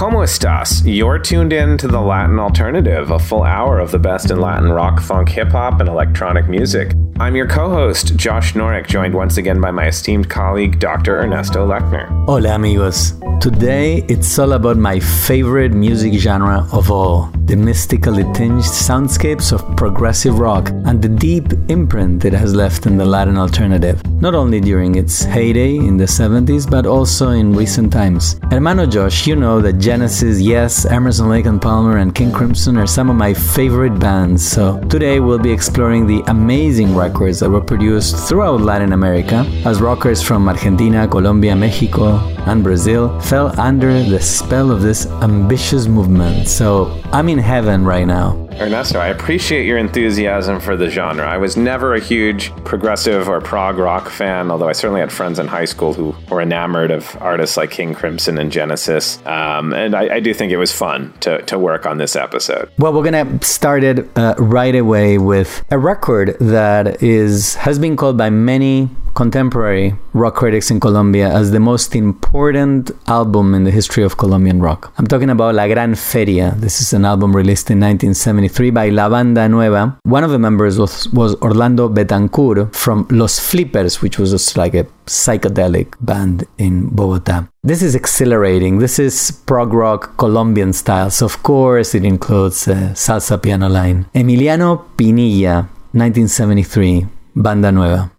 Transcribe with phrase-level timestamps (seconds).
[0.00, 0.82] Como estas?
[0.86, 4.72] You're tuned in to the Latin Alternative, a full hour of the best in Latin
[4.72, 6.94] rock, funk, hip hop, and electronic music.
[7.18, 11.20] I'm your co host, Josh Norek, joined once again by my esteemed colleague, Dr.
[11.20, 12.08] Ernesto Lechner.
[12.24, 13.12] Hola, amigos.
[13.42, 19.76] Today, it's all about my favorite music genre of all the mystically tinged soundscapes of
[19.76, 24.60] progressive rock and the deep imprint it has left in the Latin alternative, not only
[24.60, 28.38] during its heyday in the 70s, but also in recent times.
[28.52, 32.86] Hermano Josh, you know that Genesis, Yes, Emerson Lake and Palmer, and King Crimson are
[32.86, 37.60] some of my favorite bands, so today we'll be exploring the amazing records that were
[37.60, 44.20] produced throughout Latin America as rockers from Argentina, Colombia, Mexico, and Brazil fell under the
[44.20, 46.46] spell of this ambitious movement.
[46.46, 48.49] So I'm in heaven right now.
[48.58, 51.26] Ernesto, I appreciate your enthusiasm for the genre.
[51.26, 55.38] I was never a huge progressive or prog rock fan, although I certainly had friends
[55.38, 59.24] in high school who were enamored of artists like King Crimson and Genesis.
[59.26, 62.70] Um, and I, I, do think it was fun to, to work on this episode.
[62.78, 67.96] Well, we're gonna start it uh, right away with a record that is has been
[67.96, 73.70] called by many contemporary rock critics in Colombia as the most important album in the
[73.70, 74.94] history of Colombian rock.
[74.96, 76.54] I'm talking about La Gran Feria.
[76.56, 79.98] This is an album released in 1973 by La Banda Nueva.
[80.04, 84.72] One of the members was, was Orlando Betancourt from Los Flippers, which was just like
[84.72, 87.46] a psychedelic band in Bogota.
[87.62, 88.78] This is exhilarating.
[88.78, 91.10] This is prog rock Colombian style.
[91.10, 94.06] So, of course, it includes a salsa piano line.
[94.14, 98.10] Emiliano Pinilla, 1973, Banda Nueva.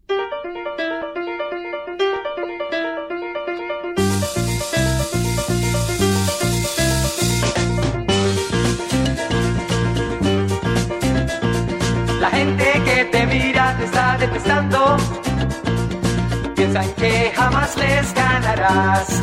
[16.56, 19.22] Piensan que jamás les ganarás.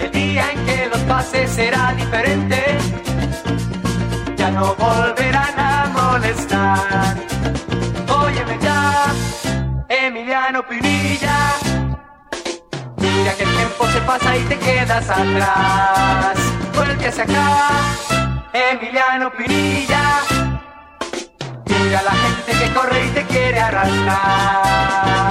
[0.00, 2.60] El día en que los pases será diferente,
[4.36, 7.16] ya no volverán a molestar.
[8.08, 9.06] Óyeme ya,
[9.88, 11.38] Emiliano Pinilla.
[12.98, 16.36] Mira que el tiempo se pasa y te quedas atrás.
[16.74, 17.70] Vuelve acá,
[18.52, 20.33] Emiliano Pinilla.
[21.94, 25.23] Mira la gente que corre y te quiere arrastrar.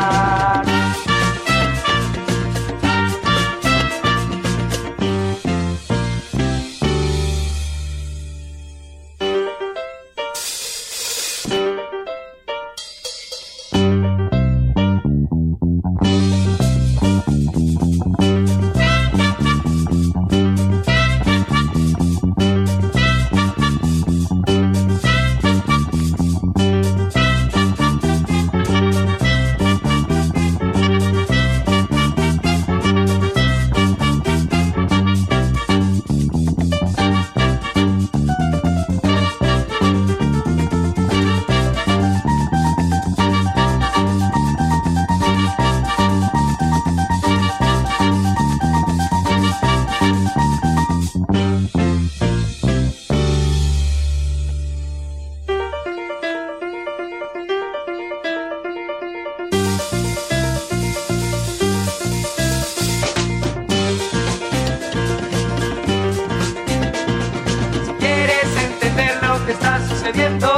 [70.14, 70.53] calienta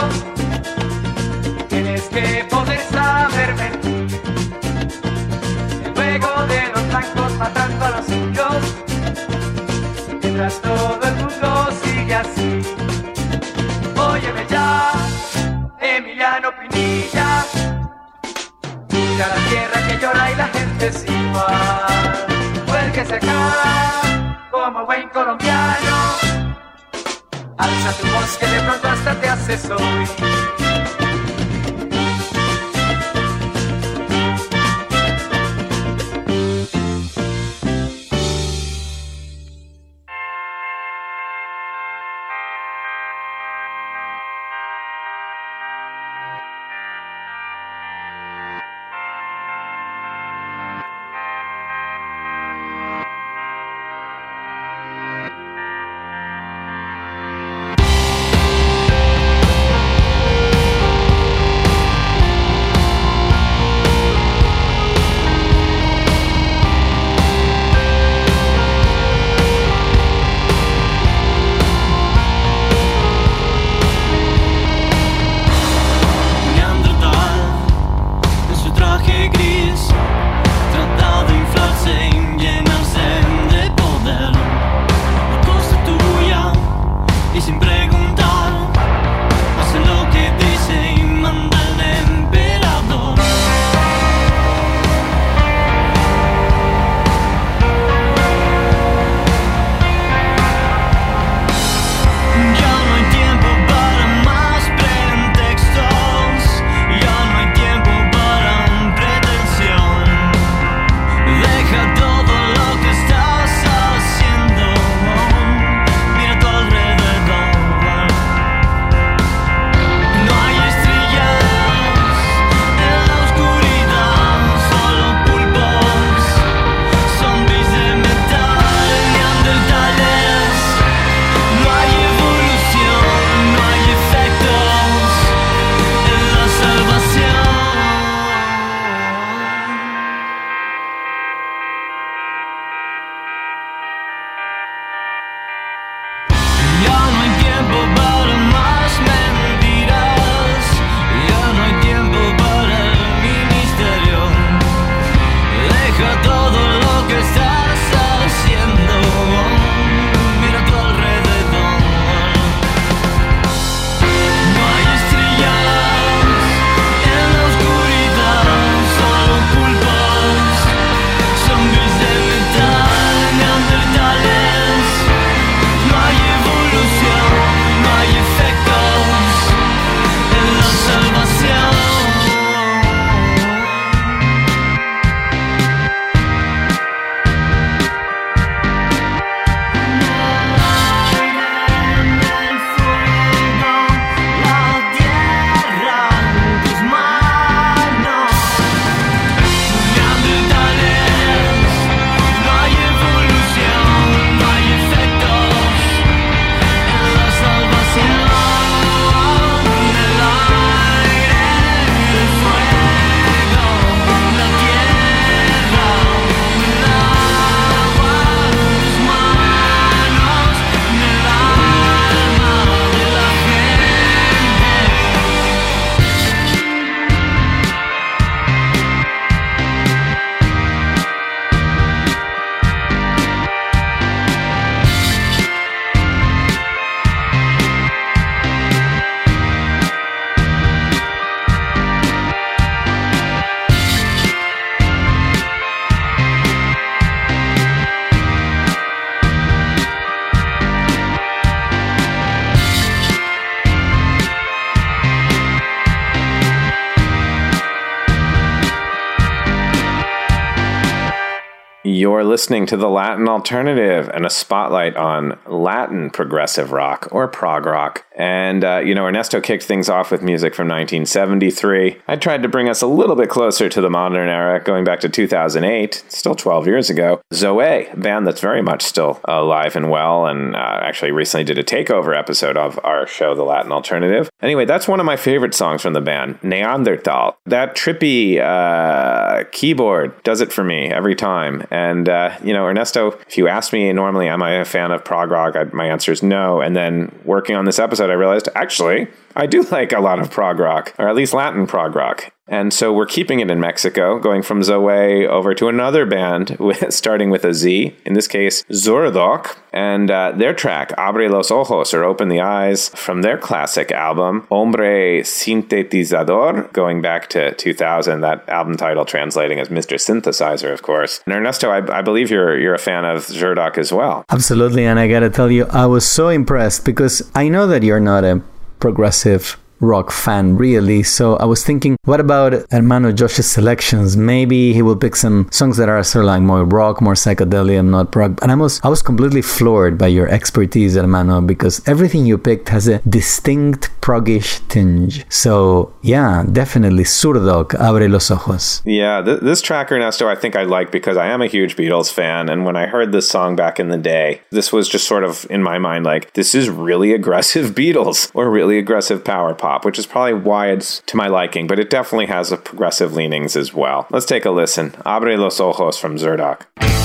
[262.25, 268.05] listening to the Latin Alternative and a spotlight on Latin progressive rock or prog rock.
[268.17, 271.97] And, uh, you know, Ernesto kicked things off with music from 1973.
[272.07, 275.01] I tried to bring us a little bit closer to the modern era, going back
[275.01, 277.21] to 2008, still 12 years ago.
[277.33, 281.57] Zoé, a band that's very much still alive and well, and uh, actually recently did
[281.57, 284.29] a takeover episode of our show, The Latin Alternative.
[284.41, 287.37] Anyway, that's one of my favorite songs from the band, Neanderthal.
[287.45, 291.67] That trippy uh, keyboard does it for me every time.
[291.69, 295.03] And, uh, you know, Ernesto, if you ask me normally, am I a fan of
[295.03, 295.55] prog rock?
[295.55, 296.61] I, my answer is no.
[296.61, 300.31] And then working on this episode, I realized actually, I do like a lot of
[300.31, 302.31] prog rock, or at least Latin prog rock.
[302.47, 306.93] And so we're keeping it in Mexico, going from Zoé over to another band with,
[306.93, 311.91] starting with a Z, in this case, Zurdok, and uh, their track, Abre los Ojos,
[311.93, 318.47] or Open the Eyes, from their classic album, Hombre Sintetizador, going back to 2000, that
[318.47, 319.95] album title translating as Mr.
[319.95, 321.21] Synthesizer, of course.
[321.25, 324.23] And Ernesto, I, I believe you're, you're a fan of Zurdok as well.
[324.29, 327.99] Absolutely, and I gotta tell you, I was so impressed because I know that you're
[327.99, 328.43] not a
[328.85, 331.03] progressive rock fan, really.
[331.03, 334.17] So I was thinking, what about Hermano Josh's selections?
[334.17, 337.85] Maybe he will pick some songs that are sort of like more rock, more psychedelic,
[337.85, 338.39] not prog.
[338.41, 342.69] And I was I was completely floored by your expertise, Hermano, because everything you picked
[342.69, 345.25] has a distinct progish tinge.
[345.29, 348.81] So yeah, definitely Zurdok, Abre los Ojos.
[348.85, 352.11] Yeah, th- this track, Ernesto, I think I like because I am a huge Beatles
[352.11, 352.49] fan.
[352.49, 355.45] And when I heard this song back in the day, this was just sort of
[355.49, 359.99] in my mind like, this is really aggressive Beatles or really aggressive power pop, which
[359.99, 363.73] is probably why it's to my liking, but it definitely has a progressive leanings as
[363.73, 364.07] well.
[364.11, 364.91] Let's take a listen.
[365.05, 367.04] Abre los Ojos from Zurdok.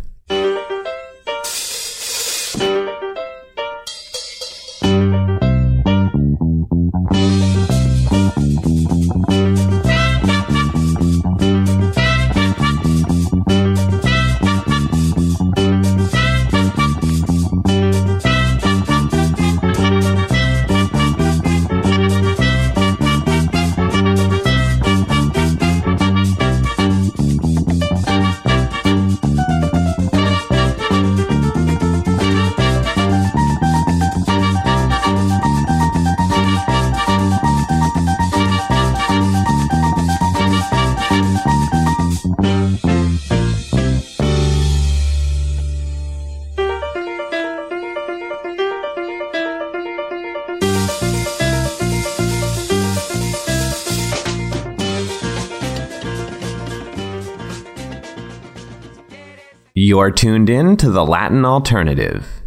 [60.01, 62.40] You are tuned in to the Latin Alternative.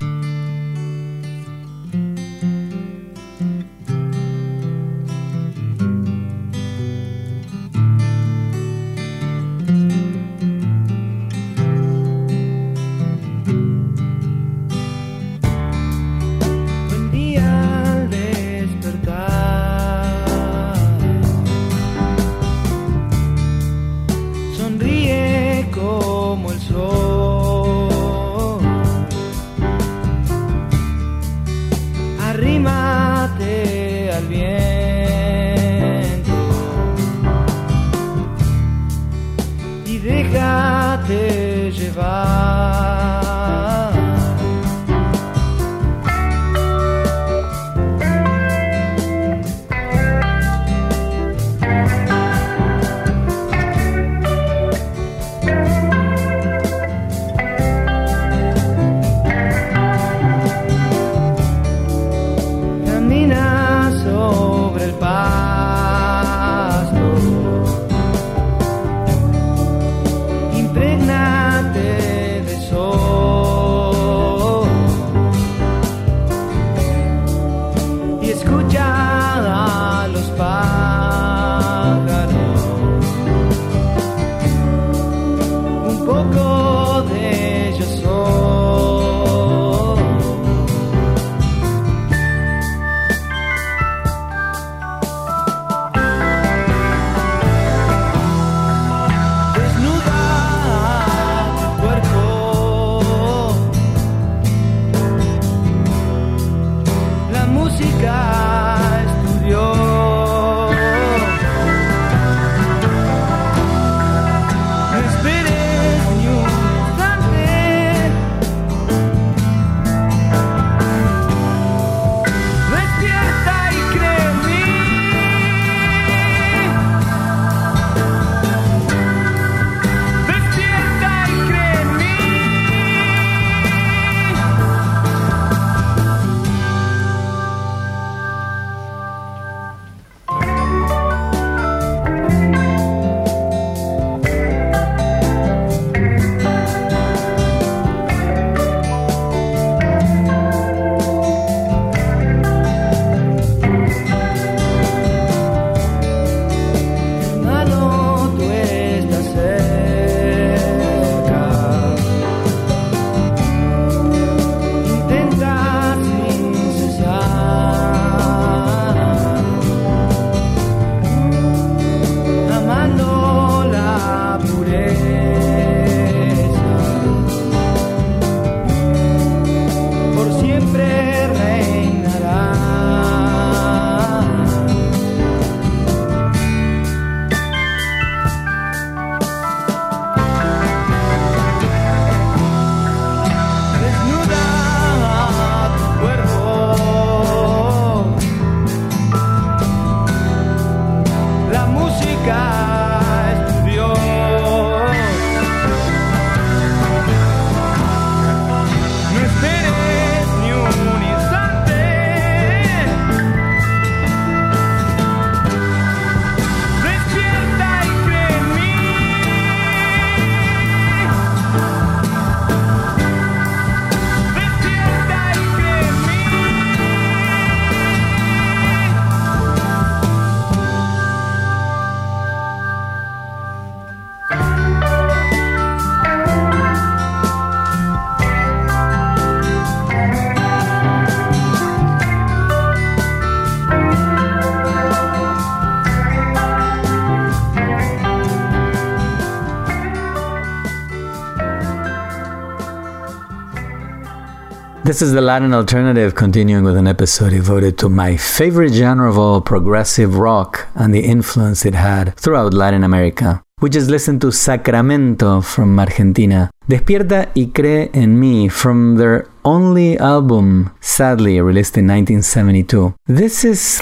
[254.95, 259.19] This is the Latin Alternative, continuing with an episode devoted to my favorite genre of
[259.19, 263.43] all, progressive rock, and the influence it had throughout Latin America.
[263.64, 269.96] We just listened to Sacramento from Argentina, Despierta y Cree en Mí from their only
[269.98, 272.94] album, sadly released in 1972.
[273.06, 273.80] This is,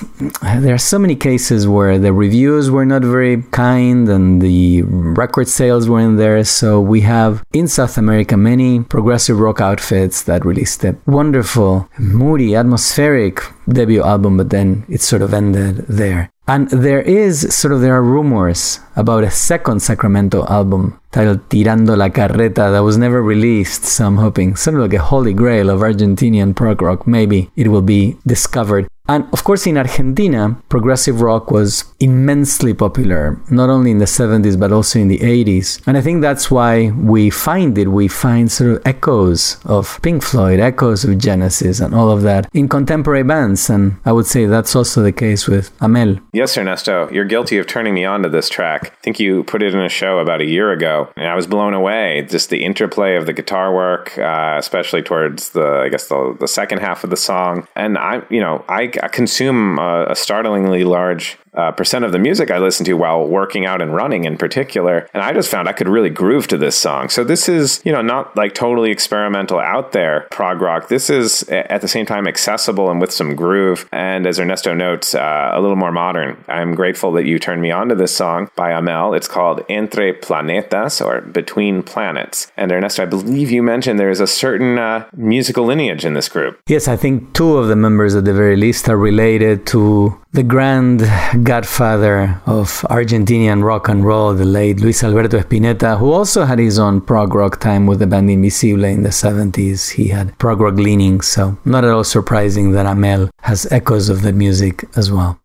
[0.61, 5.49] there are so many cases where the reviews were not very kind and the record
[5.49, 6.45] sales weren't there.
[6.45, 12.55] So we have in South America many progressive rock outfits that released a wonderful, moody,
[12.55, 16.31] atmospheric debut album, but then it sort of ended there.
[16.47, 21.95] And there is sort of there are rumors about a second Sacramento album titled Tirando
[21.95, 23.85] la Carreta that was never released.
[23.85, 27.07] So I'm hoping sort like a holy grail of Argentinian prog rock.
[27.07, 28.89] Maybe it will be discovered.
[29.09, 34.59] And of course, in Argentina, progressive rock was immensely popular, not only in the 70s,
[34.59, 35.83] but also in the 80s.
[35.87, 37.89] And I think that's why we find it.
[37.89, 42.49] We find sort of echoes of Pink Floyd, echoes of Genesis, and all of that
[42.55, 43.69] in contemporary bands.
[43.69, 46.19] And I would say that's also the case with Amel.
[46.33, 48.93] Yes, Ernesto, you're guilty of turning me on to this track.
[48.93, 51.47] I think you put it in a show about a year ago, and I was
[51.47, 52.27] blown away.
[52.29, 56.49] Just the interplay of the guitar work, uh, especially towards the, I guess, the, the
[56.49, 57.67] second half of the song.
[57.77, 62.19] And I, you know, I I consume a, a startlingly large uh, percent of the
[62.19, 65.09] music I listen to while working out and running in particular.
[65.15, 67.09] And I just found I could really groove to this song.
[67.09, 70.89] So this is, you know, not like totally experimental out there prog rock.
[70.89, 73.89] This is at the same time accessible and with some groove.
[73.93, 76.43] And as Ernesto notes, uh, a little more modern.
[76.49, 79.15] I'm grateful that you turned me on to this song by Amel.
[79.15, 82.51] It's called Entre Planetas or Between Planets.
[82.57, 86.29] And Ernesto, I believe you mentioned there is a certain uh, musical lineage in this
[86.29, 86.61] group.
[86.67, 90.43] Yes, I think two of the members at the very least are related to the
[90.43, 91.01] grand
[91.45, 96.79] godfather of Argentinian rock and roll, the late Luis Alberto Spinetta, who also had his
[96.79, 99.91] own prog rock time with the band Invisible in the 70s.
[99.91, 104.23] He had prog rock leanings, so not at all surprising that Amel has echoes of
[104.23, 105.39] that music as well.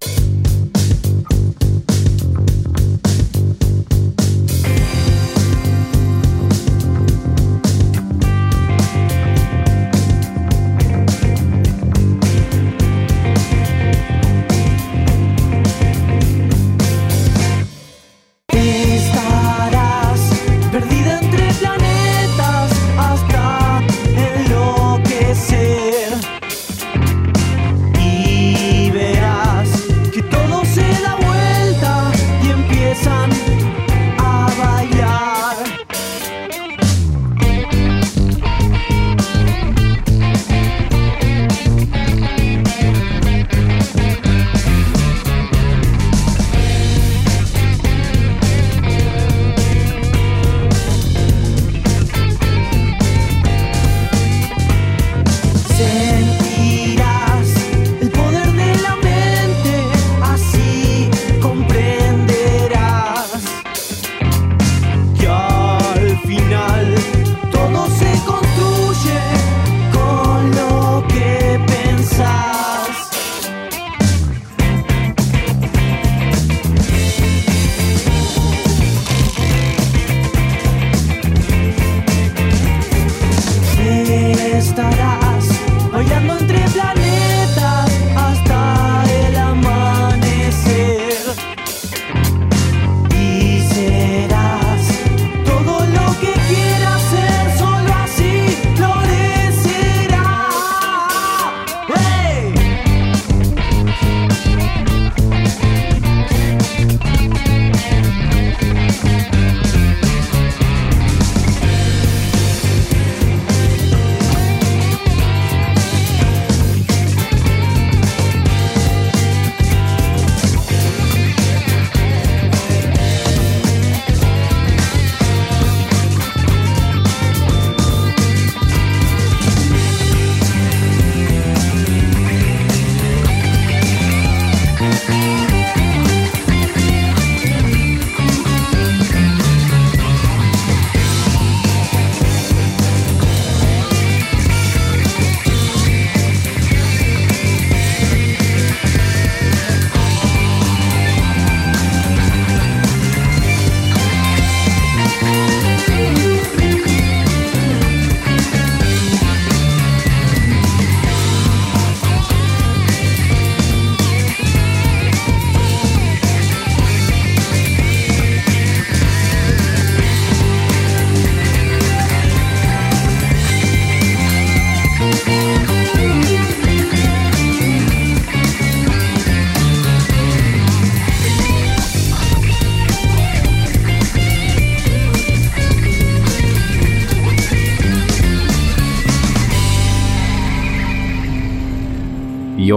[84.77, 85.06] estará.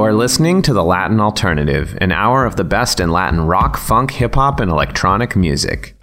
[0.00, 4.10] You're listening to The Latin Alternative, an hour of the best in Latin rock, funk,
[4.12, 5.94] hip hop, and electronic music.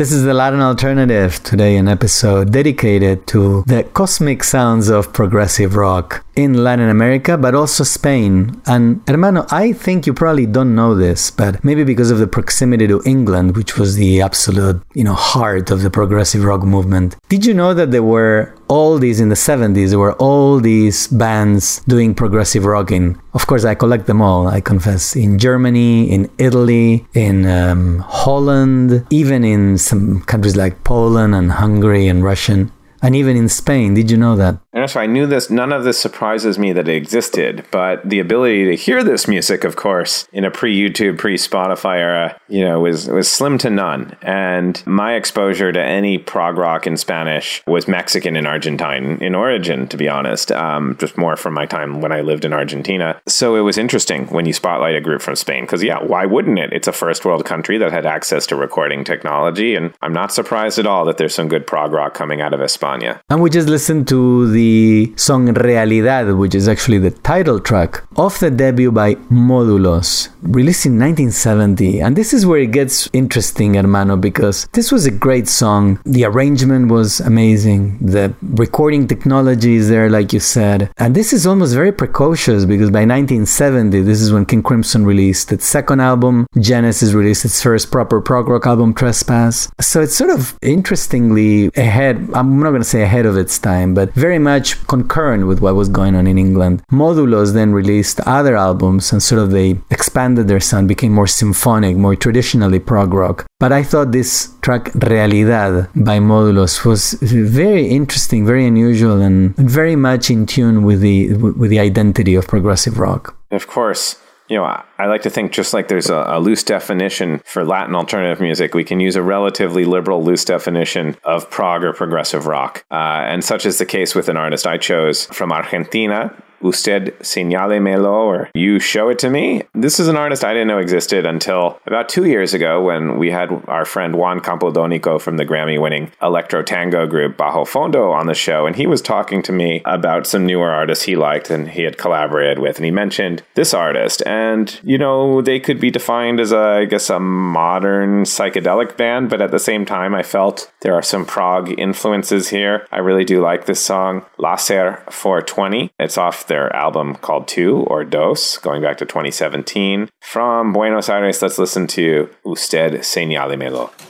[0.00, 5.76] This is the Latin Alternative, today an episode dedicated to the cosmic sounds of progressive
[5.76, 8.62] rock in Latin America, but also Spain.
[8.64, 12.86] And hermano, I think you probably don't know this, but maybe because of the proximity
[12.86, 17.16] to England, which was the absolute, you know, heart of the progressive rock movement.
[17.28, 21.08] Did you know that there were all these in the 70s, there were all these
[21.08, 23.20] bands doing progressive rocking?
[23.34, 25.16] Of course, I collect them all, I confess.
[25.16, 32.06] In Germany, in Italy, in um, Holland, even in some countries like Poland and Hungary
[32.06, 32.70] and Russian
[33.02, 33.94] and even in Spain.
[33.94, 34.58] Did you know that?
[34.72, 35.50] And so I knew this.
[35.50, 39.64] None of this surprises me that it existed, but the ability to hear this music,
[39.64, 44.16] of course, in a pre-YouTube, pre-Spotify era, you know, was was slim to none.
[44.22, 49.88] And my exposure to any prog rock in Spanish was Mexican and Argentine in origin,
[49.88, 50.52] to be honest.
[50.52, 53.20] Um, just more from my time when I lived in Argentina.
[53.26, 56.60] So it was interesting when you spotlight a group from Spain, because yeah, why wouldn't
[56.60, 56.72] it?
[56.72, 60.78] It's a first world country that had access to recording technology, and I'm not surprised
[60.78, 63.20] at all that there's some good prog rock coming out of España.
[63.28, 67.92] And we just listened to the the song Realidad, which is actually the title track
[68.16, 69.10] of the debut by
[69.46, 70.10] Módulos,
[70.58, 72.00] released in 1970.
[72.04, 75.98] And this is where it gets interesting, hermano, because this was a great song.
[76.04, 77.82] The arrangement was amazing.
[78.14, 80.78] The recording technology is there, like you said.
[80.98, 85.52] And this is almost very precocious because by 1970, this is when King Crimson released
[85.56, 86.46] its second album.
[86.58, 89.56] Genesis released its first proper prog rock album, Trespass.
[89.80, 92.16] So it's sort of interestingly ahead.
[92.34, 95.60] I'm not going to say ahead of its time, but very much much concurrent with
[95.64, 96.76] what was going on in England.
[97.02, 101.94] Módulos then released other albums and sort of they expanded their sound, became more symphonic,
[101.96, 103.38] more traditionally prog rock.
[103.62, 104.32] But I thought this
[104.66, 105.72] track Realidad
[106.10, 109.38] by Módulos was very interesting, very unusual, and
[109.78, 111.16] very much in tune with the
[111.60, 113.22] with the identity of progressive rock.
[113.58, 114.04] Of course
[114.50, 117.94] you know, I like to think just like there's a, a, loose definition for Latin
[117.94, 122.84] alternative music, we can use a relatively liberal loose definition of prog or progressive rock.
[122.90, 127.78] Uh, and such is the case with an artist I chose from Argentina, Usted señale
[127.80, 129.62] Señálemelo, or You Show It to Me.
[129.74, 133.30] This is an artist I didn't know existed until about two years ago when we
[133.30, 138.26] had our friend Juan Campodónico from the Grammy winning electro tango group Bajo Fondo on
[138.26, 138.66] the show.
[138.66, 141.96] And he was talking to me about some newer artists he liked and he had
[141.96, 142.76] collaborated with.
[142.76, 144.22] And he mentioned this artist.
[144.26, 149.30] And, you know, they could be defined as, a, I guess, a modern psychedelic band.
[149.30, 152.88] But at the same time, I felt there are some prog influences here.
[152.90, 155.92] I really do like this song, Laser 420.
[156.00, 160.08] It's off their album called Two or Dos, going back to 2017.
[160.18, 164.09] From Buenos Aires, let's listen to Usted Señálemelo.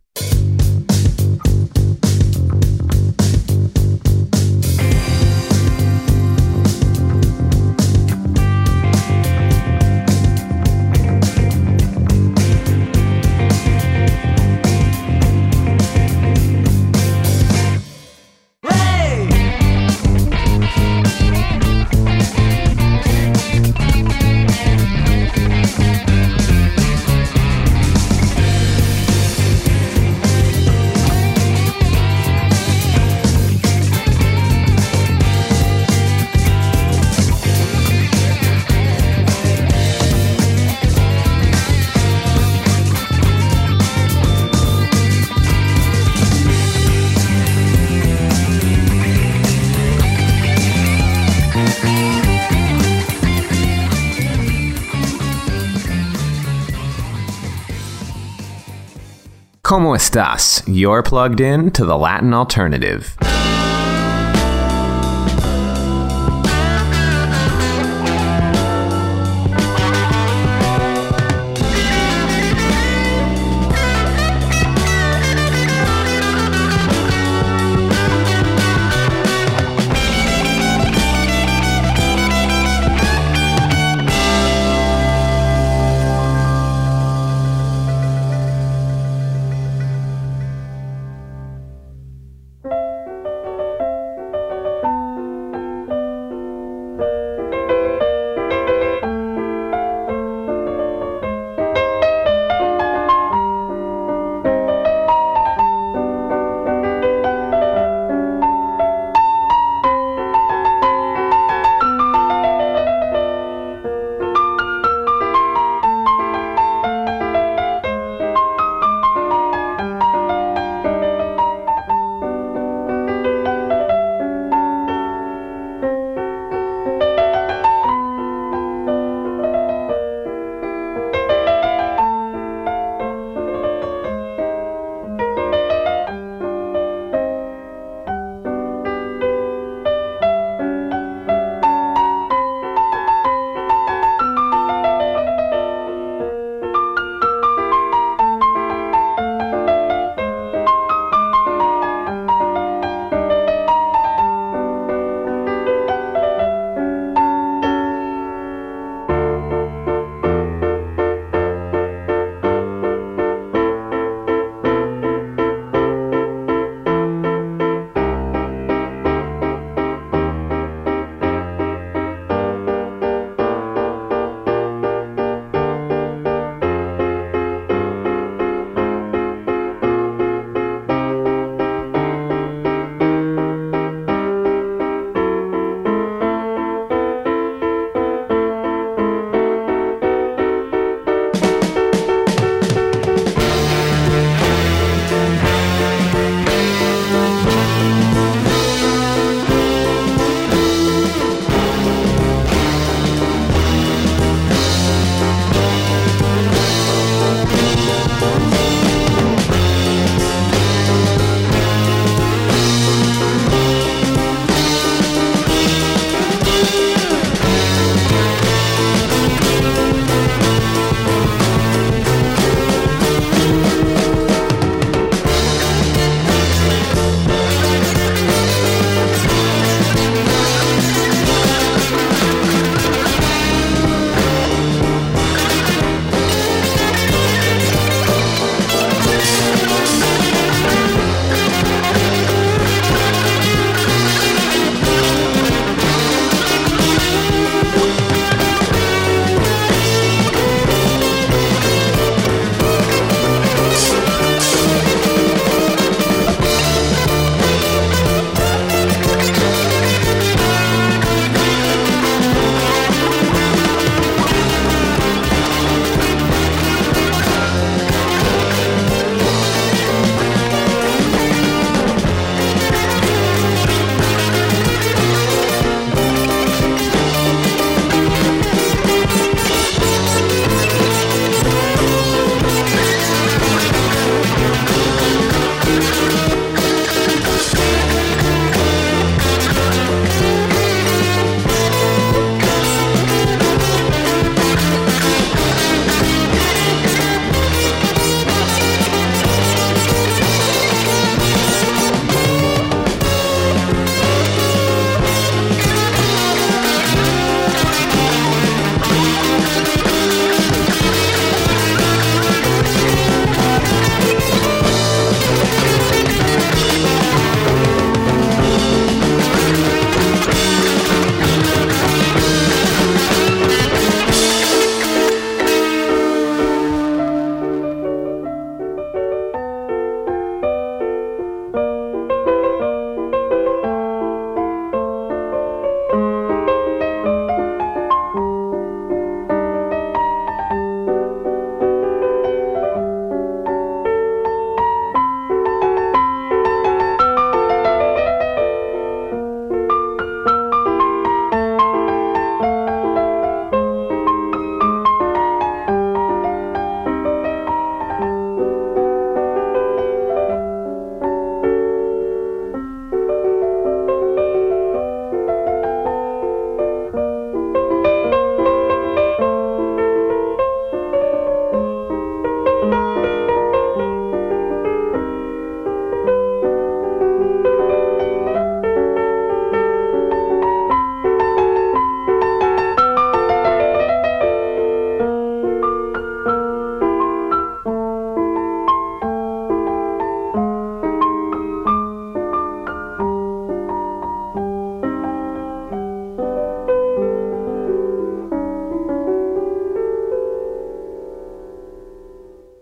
[59.71, 60.61] ¿Cómo estás?
[60.67, 63.15] You're plugged in to the Latin alternative.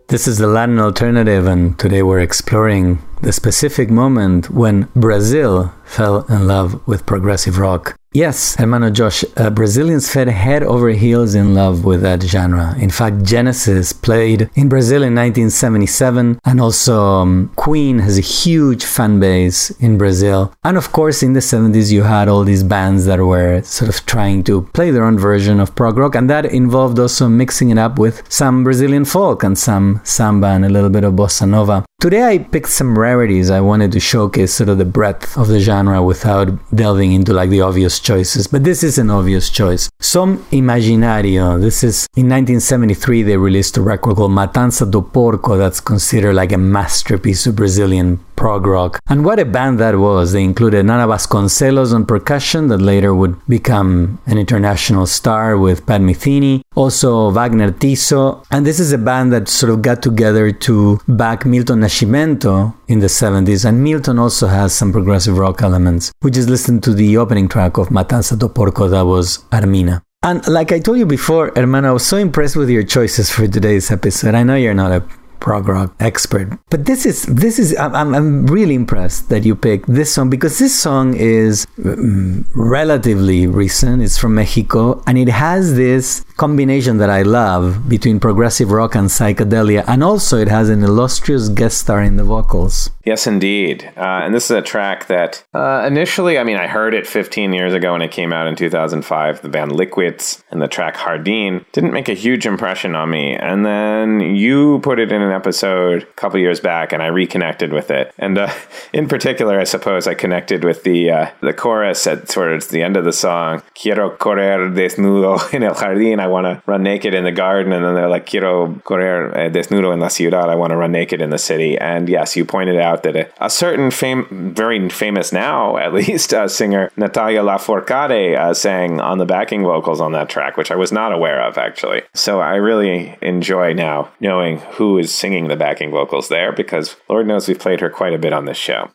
[0.09, 6.21] This is the Latin alternative, and today we're exploring the specific moment when Brazil fell
[6.21, 7.98] in love with progressive rock.
[8.11, 12.73] Yes, hermano Josh, uh, Brazilians fell head over heels in love with that genre.
[12.79, 18.83] In fact, Genesis played in Brazil in 1977, and also um, Queen has a huge
[18.83, 20.51] fan base in Brazil.
[20.63, 24.03] And of course, in the 70s, you had all these bands that were sort of
[24.07, 27.77] trying to play their own version of prog rock, and that involved also mixing it
[27.77, 31.85] up with some Brazilian folk and some samba and a little bit of bossa nova.
[31.99, 33.51] Today, I picked some rarities.
[33.51, 37.49] I wanted to showcase sort of the breadth of the genre without delving into like
[37.49, 39.89] the obvious choices, but this is an obvious choice.
[39.99, 41.59] Som Imaginario.
[41.59, 46.51] This is in 1973, they released a record called Matança do Porco that's considered like
[46.51, 48.99] a masterpiece of Brazilian prog rock.
[49.09, 50.31] And what a band that was.
[50.31, 55.99] They included Nana Vasconcelos on percussion, that later would become an international star with Pat
[55.99, 58.45] Metheny, also Wagner Tiso.
[58.49, 62.99] And this is a band that sort of got together to back Milton Nascimento in
[62.99, 63.65] the 70s.
[63.65, 66.13] And Milton also has some progressive rock elements.
[66.21, 70.01] We just listened to the opening track of Matança do Porco, that was Armina.
[70.21, 73.47] And like I told you before, hermano, I was so impressed with your choices for
[73.47, 74.35] today's episode.
[74.35, 75.01] I know you're not a
[75.39, 76.57] prog rock expert.
[76.69, 80.59] But this is this is I'm, I'm really impressed that you picked this song because
[80.59, 84.01] this song is um, relatively recent.
[84.01, 89.09] It's from Mexico and it has this combination that I love between progressive rock and
[89.09, 92.89] psychedelia, and also it has an illustrious guest star in the vocals.
[93.09, 93.91] Yes, indeed.
[93.97, 97.53] Uh, and this is a track that uh, initially, I mean, I heard it 15
[97.53, 99.41] years ago when it came out in 2005.
[99.41, 103.35] The band Liquits and the track Jardín didn't make a huge impression on me.
[103.35, 107.71] And then you put it in an episode a couple years back, and I reconnected
[107.71, 108.13] with it.
[108.17, 108.53] And uh,
[108.93, 112.97] in particular, I suppose I connected with the uh, the chorus at towards the end
[112.97, 113.61] of the song.
[113.73, 116.19] Quiero correr desnudo en el jardín.
[116.19, 117.71] I want to run naked in the garden.
[117.71, 120.49] And then they're like, Quiero correr eh, desnudo en la ciudad.
[120.49, 121.77] I want to run naked in the city.
[121.77, 126.33] And yes, you pointed out that a, a certain fame, very famous now, at least,
[126.33, 130.75] uh, singer Natalia Lafourcade uh, sang on the backing vocals on that track, which I
[130.75, 132.01] was not aware of actually.
[132.13, 137.27] So I really enjoy now knowing who is singing the backing vocals there because Lord
[137.27, 138.89] knows we've played her quite a bit on this show.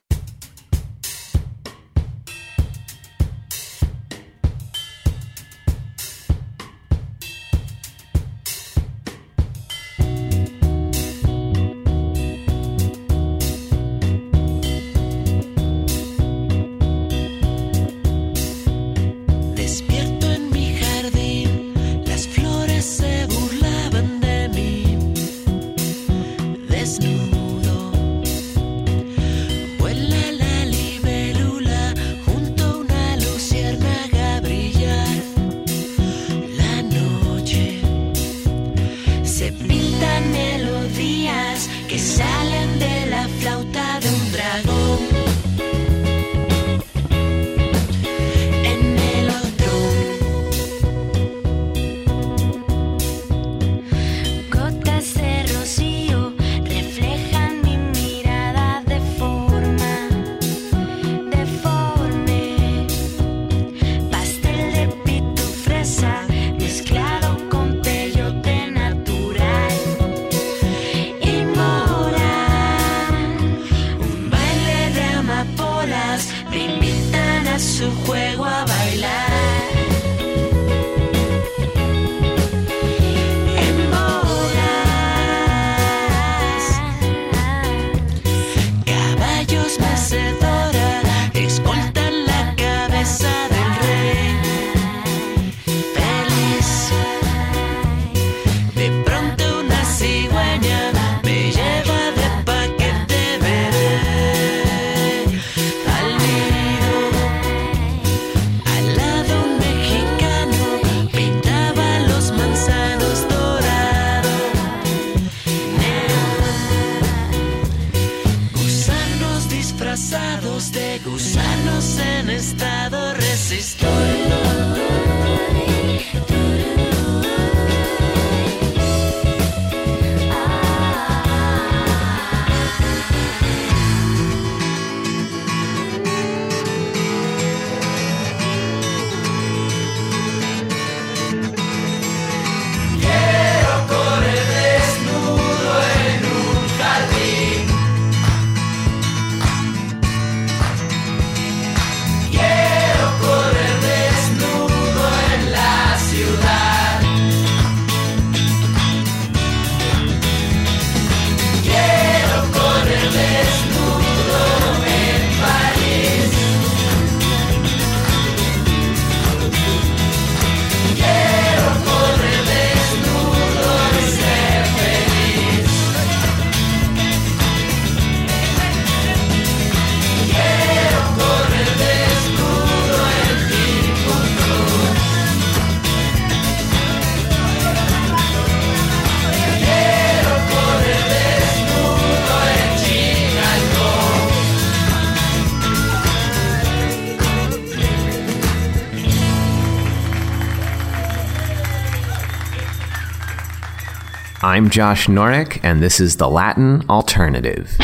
[204.44, 207.74] I'm Josh Norek, and this is the Latin Alternative.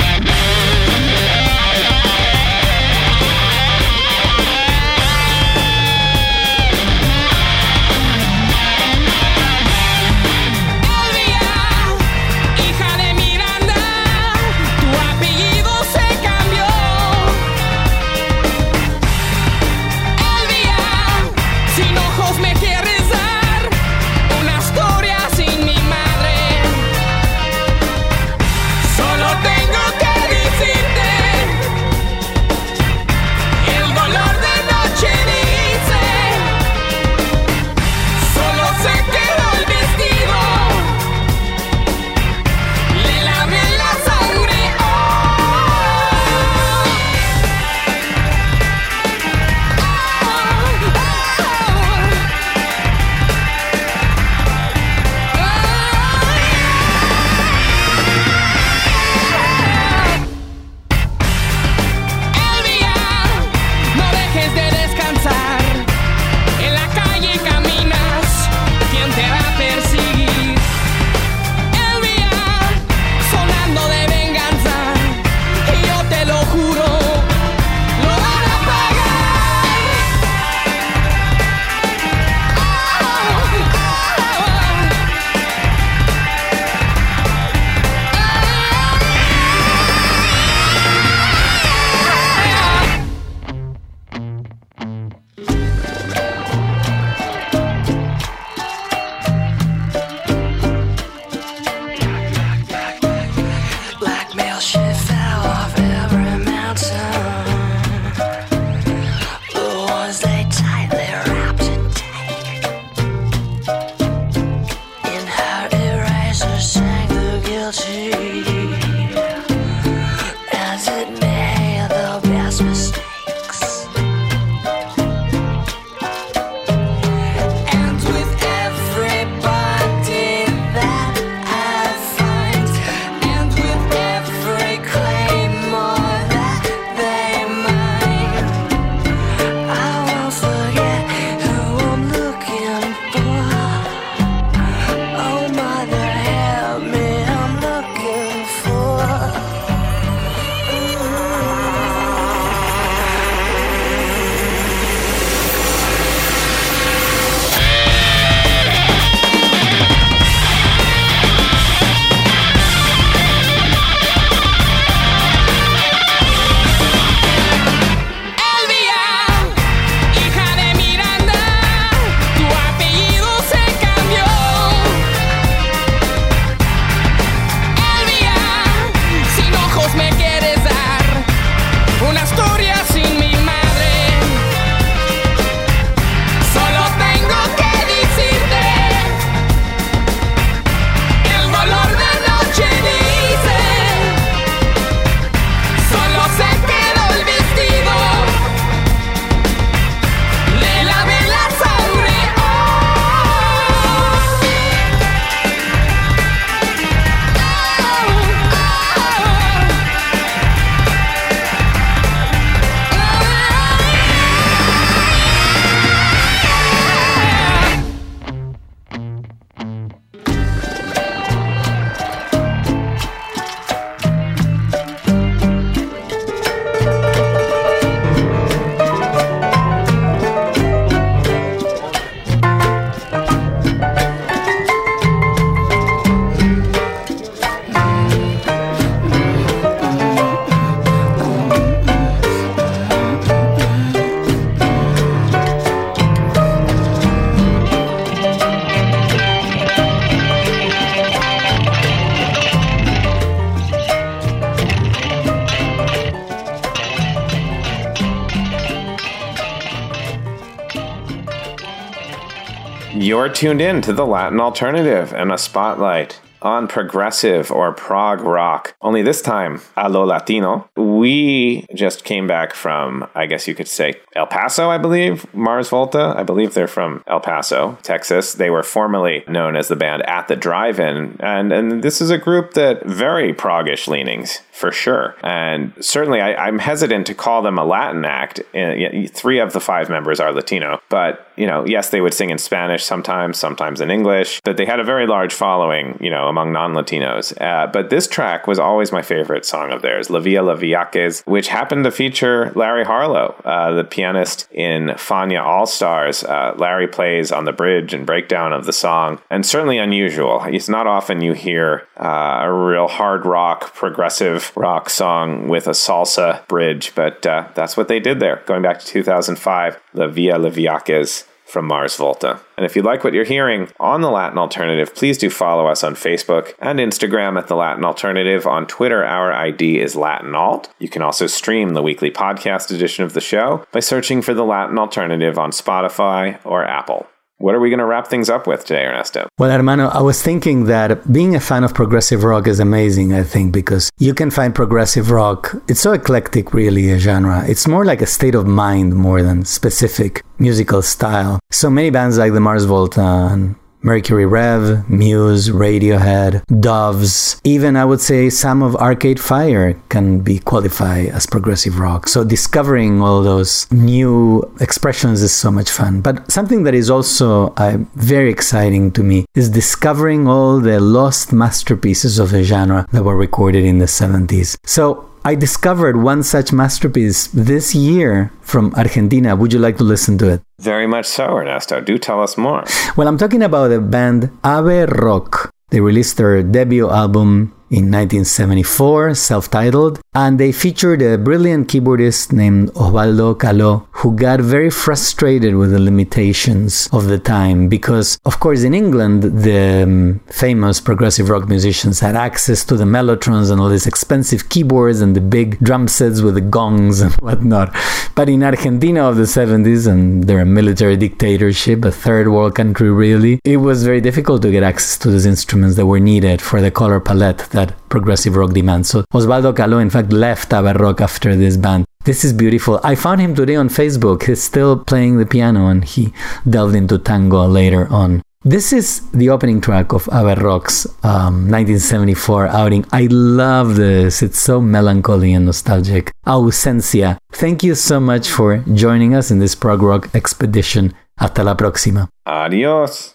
[263.21, 268.75] You're tuned in to the Latin Alternative and a spotlight on progressive or prog rock.
[268.81, 270.71] Only this time, a lo Latino.
[270.75, 275.27] We just came back from, I guess you could say, El Paso, I believe.
[275.35, 276.15] Mars Volta.
[276.17, 278.33] I believe they're from El Paso, Texas.
[278.33, 282.17] They were formerly known as the band At the Drive-In, and and this is a
[282.17, 285.15] group that very proggish leanings for sure.
[285.23, 288.41] And certainly, I, I'm hesitant to call them a Latin act.
[288.55, 292.29] Uh, Three of the five members are Latino, but you know, yes, they would sing
[292.29, 294.43] in Spanish sometimes, sometimes in English.
[294.45, 297.33] But they had a very large following, you know, among non Latinos.
[297.41, 301.85] Uh, but this track was always my favorite song of theirs, L'Via L'Viaquez, which happened
[301.85, 306.23] to feature Larry Harlow, uh, the pianist in Fania All Stars.
[306.23, 310.45] Uh, Larry plays on the bridge and breakdown of the song, and certainly unusual.
[310.45, 315.71] It's not often you hear uh, a real hard rock, progressive rock song with a
[315.71, 321.25] salsa bridge, but uh, that's what they did there, going back to 2005, L'Via L'Viaquez
[321.51, 322.41] from Mars Volta.
[322.57, 325.85] And if you like what you're hearing on The Latin Alternative, please do follow us
[325.85, 328.47] on Facebook and Instagram at The Latin Alternative.
[328.47, 330.73] On Twitter, our ID is Latin Alt.
[330.79, 334.45] You can also stream the weekly podcast edition of the show by searching for The
[334.45, 337.10] Latin Alternative on Spotify or Apple.
[337.41, 339.27] What are we going to wrap things up with today, Ernesto?
[339.39, 343.23] Well, Hermano, I was thinking that being a fan of progressive rock is amazing, I
[343.23, 345.55] think, because you can find progressive rock.
[345.67, 347.43] It's so eclectic, really, a genre.
[347.49, 351.41] It's more like a state of mind more than specific musical style.
[351.51, 357.85] So many bands like the Mars Volta and Mercury Rev, Muse, Radiohead, Doves, even I
[357.85, 362.09] would say some of Arcade Fire can be qualified as progressive rock.
[362.09, 366.01] So discovering all those new expressions is so much fun.
[366.01, 371.33] But something that is also uh, very exciting to me is discovering all the lost
[371.33, 374.57] masterpieces of the genre that were recorded in the 70s.
[374.65, 379.37] So I discovered one such masterpiece this year from Argentina.
[379.37, 380.41] Would you like to listen to it?
[380.61, 381.81] Very much so, Ernesto.
[381.81, 382.65] Do tell us more.
[382.97, 385.53] Well, I'm talking about the band Ave Rock.
[385.69, 392.33] They released their debut album in 1974, self titled, and they featured a brilliant keyboardist
[392.33, 398.41] named Osvaldo Caló, who got very frustrated with the limitations of the time because, of
[398.41, 403.61] course, in England, the um, famous progressive rock musicians had access to the mellotrons and
[403.61, 407.73] all these expensive keyboards and the big drum sets with the gongs and whatnot.
[408.17, 412.91] But in Argentina of the 70s, and they're a military dictatorship, a third world country
[412.91, 416.61] really, it was very difficult to get access to these instruments that were needed for
[416.61, 418.89] the color palette that progressive rock demands.
[418.89, 421.85] So Osvaldo Caló, in fact, left Rock after this band.
[422.05, 422.81] This is beautiful.
[422.83, 424.25] I found him today on Facebook.
[424.25, 426.13] He's still playing the piano and he
[426.49, 428.23] delved into tango later on.
[428.43, 432.87] This is the opening track of Ave Rock's um, 1974 outing.
[432.91, 434.23] I love this.
[434.23, 436.11] It's so melancholy and nostalgic.
[436.27, 437.19] Ausencia.
[437.33, 440.95] Thank you so much for joining us in this prog rock expedition.
[441.19, 442.09] Hasta la próxima.
[442.25, 443.15] Adios.